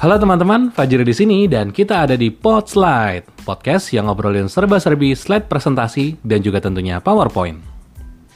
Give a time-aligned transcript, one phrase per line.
[0.00, 5.44] Halo teman-teman, Fajri di sini dan kita ada di Podslide, podcast yang ngobrolin serba-serbi slide
[5.44, 7.60] presentasi dan juga tentunya PowerPoint.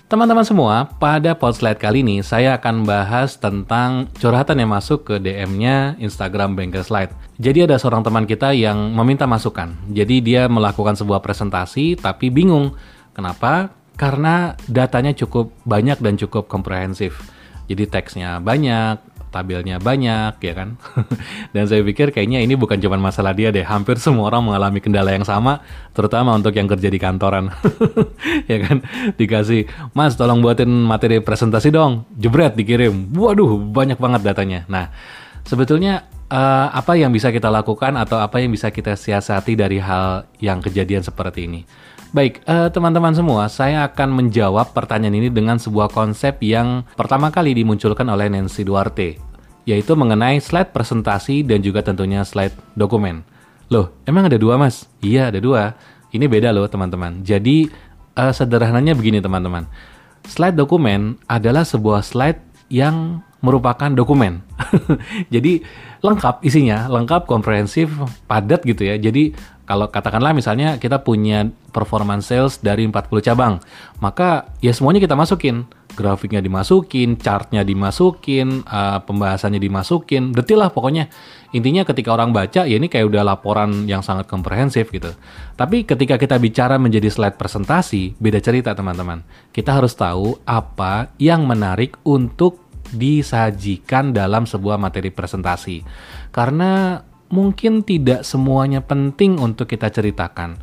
[0.04, 5.96] Teman-teman semua, pada Podslide kali ini saya akan bahas tentang curhatan yang masuk ke DM-nya
[5.96, 7.16] Instagram Banker Slide.
[7.40, 9.72] Jadi ada seorang teman kita yang meminta masukan.
[9.88, 12.76] Jadi dia melakukan sebuah presentasi tapi bingung.
[13.16, 13.72] Kenapa?
[13.96, 17.24] Karena datanya cukup banyak dan cukup komprehensif.
[17.64, 20.78] Jadi teksnya banyak, tabelnya banyak ya kan?
[21.54, 23.66] Dan saya pikir kayaknya ini bukan cuma masalah dia deh.
[23.66, 25.58] Hampir semua orang mengalami kendala yang sama
[25.90, 27.50] terutama untuk yang kerja di kantoran.
[28.44, 28.84] Ya kan?
[29.16, 29.66] Dikasih
[29.96, 32.06] mas tolong buatin materi presentasi dong.
[32.14, 33.10] Jebret dikirim.
[33.16, 34.68] Waduh banyak banget datanya.
[34.68, 34.92] Nah
[35.42, 40.28] sebetulnya uh, apa yang bisa kita lakukan atau apa yang bisa kita siasati dari hal
[40.38, 41.62] yang kejadian seperti ini?
[42.14, 47.34] Baik, teman eh, teman-teman semua, saya akan menjawab pertanyaan ini dengan sebuah konsep yang pertama
[47.34, 49.18] kali dimunculkan oleh Nancy Duarte,
[49.64, 53.24] yaitu mengenai slide presentasi dan juga tentunya slide dokumen.
[53.72, 54.84] Loh, emang ada dua mas?
[55.00, 55.72] Iya, ada dua.
[56.12, 57.24] Ini beda loh teman-teman.
[57.24, 57.72] Jadi,
[58.14, 59.66] uh, sederhananya begini teman-teman.
[60.28, 64.44] Slide dokumen adalah sebuah slide yang merupakan dokumen.
[65.34, 65.64] Jadi,
[66.04, 67.88] lengkap isinya, lengkap, komprehensif,
[68.28, 69.00] padat gitu ya.
[69.00, 69.32] Jadi,
[69.64, 73.64] kalau katakanlah misalnya kita punya performance sales dari 40 cabang,
[73.96, 75.64] maka ya semuanya kita masukin.
[75.94, 81.08] Grafiknya dimasukin, chartnya dimasukin, uh, pembahasannya dimasukin, detail lah pokoknya.
[81.54, 85.14] Intinya ketika orang baca ya ini kayak udah laporan yang sangat komprehensif gitu.
[85.54, 89.22] Tapi ketika kita bicara menjadi slide presentasi, beda cerita teman-teman.
[89.54, 92.58] Kita harus tahu apa yang menarik untuk
[92.90, 95.86] disajikan dalam sebuah materi presentasi.
[96.34, 96.98] Karena
[97.30, 100.58] mungkin tidak semuanya penting untuk kita ceritakan.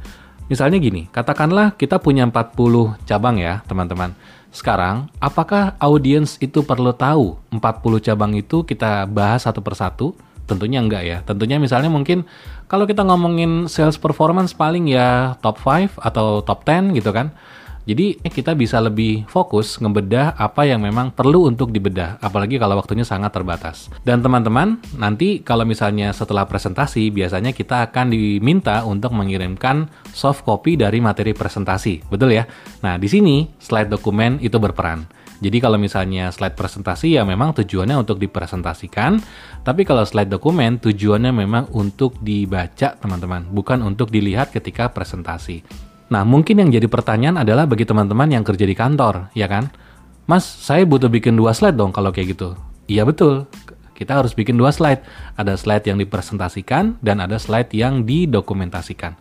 [0.52, 4.12] Misalnya gini, katakanlah kita punya 40 cabang ya, teman-teman.
[4.52, 10.12] Sekarang, apakah audiens itu perlu tahu 40 cabang itu kita bahas satu persatu?
[10.44, 11.18] Tentunya enggak ya.
[11.24, 12.28] Tentunya misalnya mungkin
[12.67, 17.32] kalau kita ngomongin sales performance paling ya top 5 atau top 10 gitu kan.
[17.81, 23.02] Jadi kita bisa lebih fokus ngebedah apa yang memang perlu untuk dibedah, apalagi kalau waktunya
[23.02, 23.89] sangat terbatas.
[24.05, 30.77] Dan teman-teman, nanti kalau misalnya setelah presentasi, biasanya kita akan diminta untuk mengirimkan soft copy
[30.77, 32.45] dari materi presentasi, betul ya?
[32.86, 35.09] Nah, di sini slide dokumen itu berperan.
[35.42, 39.17] Jadi kalau misalnya slide presentasi ya memang tujuannya untuk dipresentasikan,
[39.65, 45.91] tapi kalau slide dokumen tujuannya memang untuk dibaca teman-teman, bukan untuk dilihat ketika presentasi.
[46.11, 49.72] Nah, mungkin yang jadi pertanyaan adalah bagi teman-teman yang kerja di kantor, ya kan?
[50.27, 52.60] Mas, saya butuh bikin dua slide dong kalau kayak gitu.
[52.92, 53.48] Iya betul,
[53.95, 55.05] kita harus bikin dua slide.
[55.38, 59.14] Ada slide yang dipresentasikan dan ada slide yang didokumentasikan.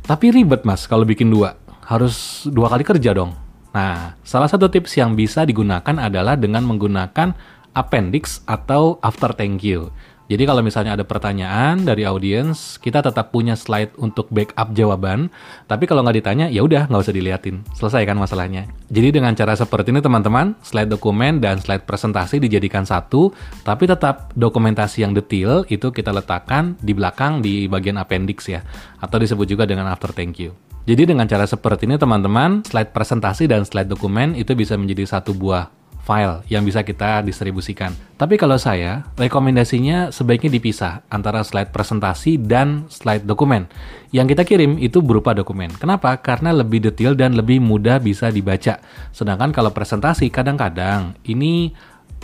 [0.00, 3.36] Tapi ribet mas kalau bikin dua, harus dua kali kerja dong.
[3.70, 7.36] Nah, salah satu tips yang bisa digunakan adalah dengan menggunakan
[7.76, 9.92] appendix atau after thank you.
[10.30, 15.26] Jadi kalau misalnya ada pertanyaan dari audiens, kita tetap punya slide untuk backup jawaban.
[15.66, 17.66] Tapi kalau nggak ditanya, ya udah nggak usah diliatin.
[17.74, 18.70] Selesai kan masalahnya.
[18.94, 23.34] Jadi dengan cara seperti ini teman-teman, slide dokumen dan slide presentasi dijadikan satu,
[23.66, 28.62] tapi tetap dokumentasi yang detail itu kita letakkan di belakang di bagian appendix ya,
[29.02, 30.54] atau disebut juga dengan after thank you.
[30.86, 35.34] Jadi dengan cara seperti ini teman-teman, slide presentasi dan slide dokumen itu bisa menjadi satu
[35.34, 35.79] buah
[36.10, 37.94] file yang bisa kita distribusikan.
[38.18, 43.70] Tapi kalau saya, rekomendasinya sebaiknya dipisah antara slide presentasi dan slide dokumen.
[44.10, 45.70] Yang kita kirim itu berupa dokumen.
[45.78, 46.18] Kenapa?
[46.18, 48.82] Karena lebih detail dan lebih mudah bisa dibaca.
[49.14, 51.70] Sedangkan kalau presentasi kadang-kadang ini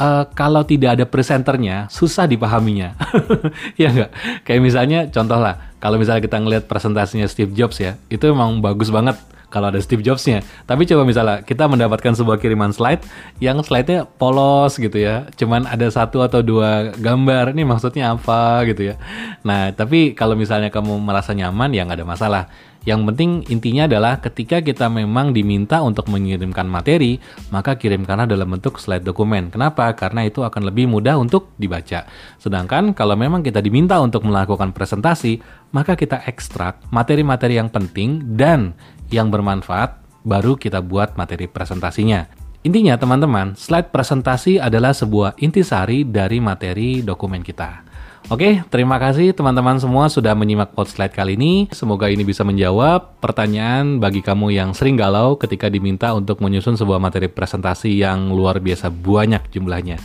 [0.02, 2.98] uh, kalau tidak ada presenternya susah dipahaminya
[3.80, 4.10] ya enggak
[4.44, 8.92] kayak misalnya contoh lah kalau misalnya kita ngelihat presentasinya Steve Jobs ya itu emang bagus
[8.92, 9.16] banget
[9.56, 10.44] kalau ada Steve Jobs-nya.
[10.68, 13.00] Tapi coba misalnya kita mendapatkan sebuah kiriman slide
[13.40, 15.24] yang slide-nya polos gitu ya.
[15.32, 17.56] Cuman ada satu atau dua gambar.
[17.56, 19.00] Ini maksudnya apa gitu ya.
[19.40, 22.44] Nah, tapi kalau misalnya kamu merasa nyaman ya nggak ada masalah.
[22.86, 27.18] Yang penting intinya adalah ketika kita memang diminta untuk mengirimkan materi,
[27.50, 29.50] maka kirimkanlah dalam bentuk slide dokumen.
[29.50, 29.90] Kenapa?
[29.98, 32.06] Karena itu akan lebih mudah untuk dibaca.
[32.38, 35.42] Sedangkan kalau memang kita diminta untuk melakukan presentasi,
[35.74, 38.78] maka kita ekstrak materi-materi yang penting dan
[39.10, 42.26] yang bermanfaat, baru kita buat materi presentasinya.
[42.66, 47.86] Intinya teman-teman, slide presentasi adalah sebuah intisari dari materi dokumen kita.
[48.26, 51.70] Oke, terima kasih teman-teman semua sudah menyimak pod slide kali ini.
[51.70, 56.98] Semoga ini bisa menjawab pertanyaan bagi kamu yang sering galau ketika diminta untuk menyusun sebuah
[56.98, 60.02] materi presentasi yang luar biasa banyak jumlahnya.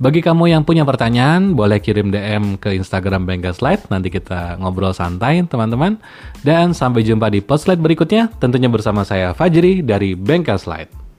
[0.00, 3.84] Bagi kamu yang punya pertanyaan, boleh kirim DM ke Instagram Bengkel Slide.
[3.92, 6.00] Nanti kita ngobrol santai, teman-teman.
[6.40, 11.09] Dan sampai jumpa di post slide berikutnya, tentunya bersama saya Fajri dari Bengkel Slide.